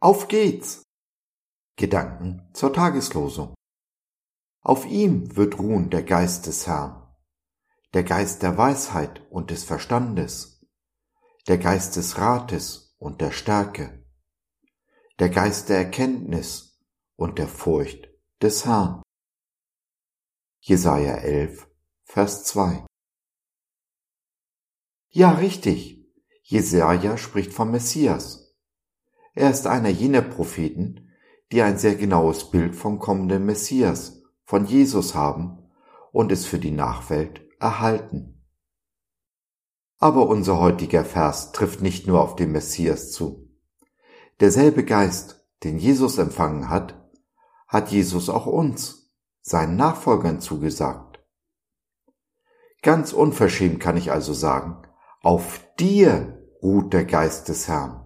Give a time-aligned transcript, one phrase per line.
[0.00, 0.82] Auf geht's!
[1.76, 3.54] Gedanken zur Tageslosung.
[4.60, 7.14] Auf ihm wird ruhen der Geist des Herrn,
[7.94, 10.66] der Geist der Weisheit und des Verstandes,
[11.46, 14.04] der Geist des Rates und der Stärke,
[15.18, 16.78] der Geist der Erkenntnis
[17.16, 18.08] und der Furcht
[18.42, 19.02] des Herrn.
[20.60, 21.68] Jesaja 11,
[22.04, 22.84] Vers 2.
[25.10, 26.04] Ja, richtig.
[26.42, 28.45] Jesaja spricht vom Messias.
[29.36, 31.10] Er ist einer jener Propheten,
[31.52, 35.58] die ein sehr genaues Bild vom kommenden Messias, von Jesus haben
[36.10, 38.42] und es für die Nachwelt erhalten.
[39.98, 43.50] Aber unser heutiger Vers trifft nicht nur auf den Messias zu.
[44.40, 47.06] Derselbe Geist, den Jesus empfangen hat,
[47.68, 49.12] hat Jesus auch uns,
[49.42, 51.20] seinen Nachfolgern zugesagt.
[52.80, 54.82] Ganz unverschämt kann ich also sagen,
[55.22, 58.05] auf dir ruht der Geist des Herrn,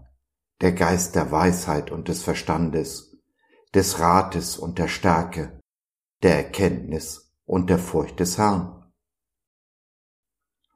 [0.61, 3.17] der Geist der Weisheit und des Verstandes,
[3.75, 5.61] des Rates und der Stärke,
[6.23, 8.93] der Erkenntnis und der Furcht des Herrn.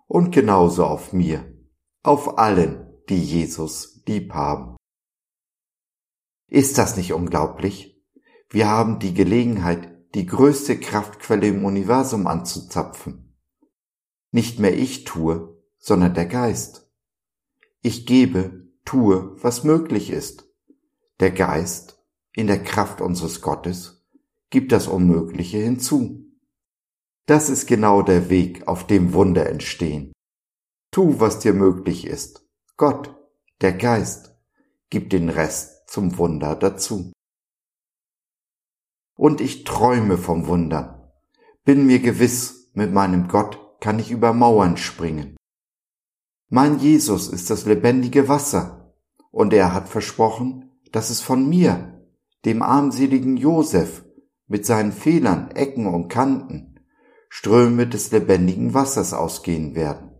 [0.07, 1.53] Und genauso auf mir,
[2.03, 4.77] auf allen, die Jesus lieb haben.
[6.49, 8.03] Ist das nicht unglaublich?
[8.49, 13.37] Wir haben die Gelegenheit, die größte Kraftquelle im Universum anzuzapfen.
[14.31, 16.91] Nicht mehr ich tue, sondern der Geist.
[17.83, 20.49] Ich gebe, tue, was möglich ist.
[21.21, 24.05] Der Geist, in der Kraft unseres Gottes,
[24.51, 26.25] gibt das Unmögliche hinzu.
[27.27, 30.13] Das ist genau der Weg, auf dem Wunder entstehen.
[30.91, 32.47] Tu, was dir möglich ist.
[32.77, 33.15] Gott,
[33.61, 34.37] der Geist,
[34.91, 37.13] gibt den Rest zum Wunder dazu.
[39.17, 41.11] Und ich träume vom Wundern.
[41.65, 45.37] Bin mir gewiss, mit meinem Gott kann ich über Mauern springen.
[46.57, 48.95] Mein Jesus ist das lebendige Wasser,
[49.33, 52.07] und er hat versprochen, dass es von mir,
[52.45, 54.05] dem armseligen Josef,
[54.47, 56.79] mit seinen Fehlern, Ecken und Kanten,
[57.29, 60.13] Ströme des lebendigen Wassers ausgehen werden.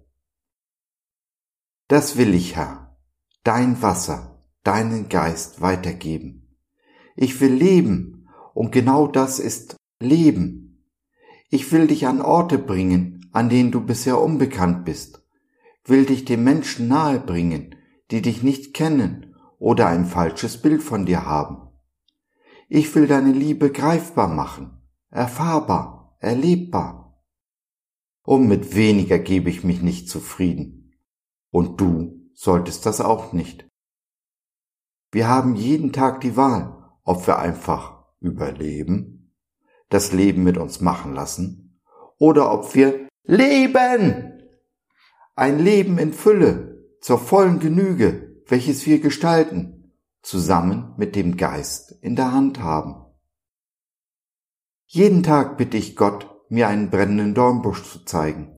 [1.87, 2.99] Das will ich, Herr,
[3.45, 6.59] dein Wasser, deinen Geist weitergeben.
[7.15, 10.85] Ich will leben, und genau das ist Leben.
[11.49, 15.24] Ich will dich an Orte bringen, an denen du bisher unbekannt bist
[15.85, 17.75] will dich den Menschen nahebringen,
[18.11, 21.69] die dich nicht kennen oder ein falsches Bild von dir haben.
[22.69, 27.23] Ich will deine Liebe greifbar machen, erfahrbar, erlebbar.
[28.23, 30.95] Und mit weniger gebe ich mich nicht zufrieden.
[31.51, 33.69] Und du solltest das auch nicht.
[35.13, 39.35] Wir haben jeden Tag die Wahl, ob wir einfach überleben,
[39.91, 41.81] das Leben mit uns machen lassen,
[42.19, 44.34] oder ob wir leben
[45.37, 52.15] ein Leben in Fülle, zur vollen Genüge, welches wir gestalten, zusammen mit dem Geist in
[52.15, 53.05] der Hand haben.
[54.87, 58.57] Jeden Tag bitte ich Gott, mir einen brennenden Dornbusch zu zeigen,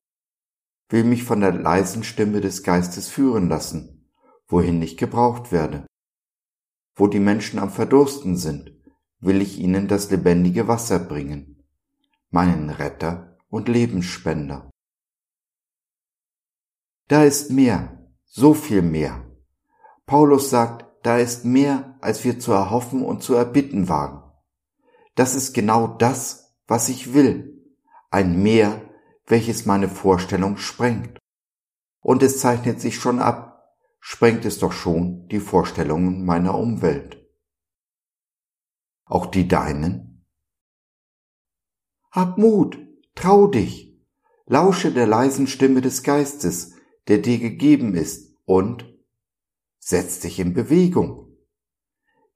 [0.90, 4.10] will mich von der leisen Stimme des Geistes führen lassen,
[4.46, 5.86] wohin ich gebraucht werde.
[6.94, 8.72] Wo die Menschen am Verdursten sind,
[9.18, 11.64] will ich ihnen das lebendige Wasser bringen,
[12.28, 14.70] meinen Retter und Lebensspender.
[17.08, 19.24] Da ist mehr, so viel mehr.
[20.06, 24.22] Paulus sagt, da ist mehr, als wir zu erhoffen und zu erbitten wagen.
[25.14, 27.64] Das ist genau das, was ich will.
[28.10, 28.82] Ein Mehr,
[29.26, 31.18] welches meine Vorstellung sprengt.
[32.00, 37.24] Und es zeichnet sich schon ab, sprengt es doch schon die Vorstellungen meiner Umwelt.
[39.04, 40.24] Auch die deinen?
[42.10, 42.78] Hab Mut,
[43.14, 44.00] trau dich,
[44.46, 46.75] lausche der leisen Stimme des Geistes,
[47.08, 48.84] der dir gegeben ist, und
[49.78, 51.36] setz dich in Bewegung.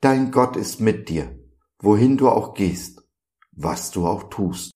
[0.01, 1.39] Dein Gott ist mit dir,
[1.79, 3.03] wohin du auch gehst,
[3.53, 4.73] was du auch tust.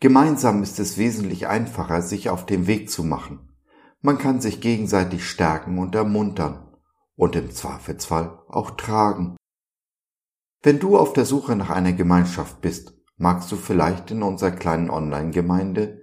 [0.00, 3.52] Gemeinsam ist es wesentlich einfacher, sich auf den Weg zu machen.
[4.00, 6.76] Man kann sich gegenseitig stärken und ermuntern
[7.16, 9.36] und im Zweifelsfall auch tragen.
[10.62, 14.90] Wenn du auf der Suche nach einer Gemeinschaft bist, magst du vielleicht in unserer kleinen
[14.90, 16.02] Online-Gemeinde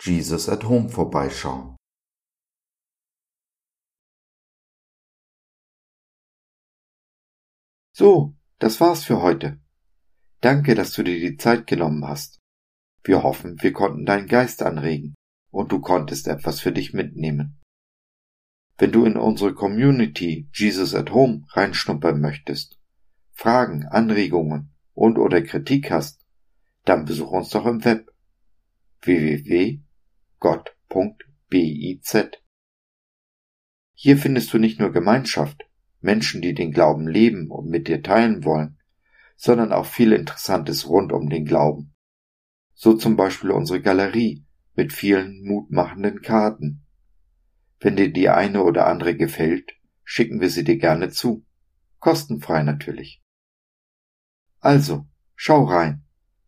[0.00, 1.76] Jesus at Home vorbeischauen.
[7.94, 9.60] So, das war's für heute.
[10.40, 12.38] Danke, dass du dir die Zeit genommen hast.
[13.04, 15.14] Wir hoffen, wir konnten deinen Geist anregen
[15.50, 17.60] und du konntest etwas für dich mitnehmen.
[18.78, 22.78] Wenn du in unsere Community Jesus at Home reinschnuppern möchtest,
[23.32, 26.21] Fragen, Anregungen und oder Kritik hast,
[26.84, 28.10] dann besuch uns doch im Web
[29.02, 29.82] www.gott.biz
[33.94, 35.64] Hier findest du nicht nur Gemeinschaft,
[36.00, 38.78] Menschen, die den Glauben leben und mit dir teilen wollen,
[39.36, 41.94] sondern auch viel Interessantes rund um den Glauben.
[42.74, 44.44] So zum Beispiel unsere Galerie
[44.74, 46.86] mit vielen mutmachenden Karten.
[47.78, 49.72] Wenn dir die eine oder andere gefällt,
[50.04, 51.44] schicken wir sie dir gerne zu.
[51.98, 53.22] Kostenfrei natürlich.
[54.60, 56.04] Also, schau rein,